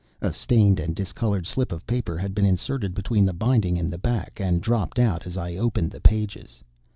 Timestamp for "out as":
4.97-5.37